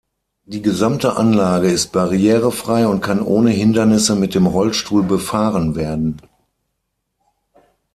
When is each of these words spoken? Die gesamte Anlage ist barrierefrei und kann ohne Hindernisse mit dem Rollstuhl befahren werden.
Die 0.45 0.63
gesamte 0.63 1.15
Anlage 1.17 1.67
ist 1.69 1.91
barrierefrei 1.91 2.87
und 2.87 3.01
kann 3.01 3.21
ohne 3.21 3.51
Hindernisse 3.51 4.15
mit 4.15 4.33
dem 4.33 4.47
Rollstuhl 4.47 5.03
befahren 5.03 5.75
werden. 5.75 6.19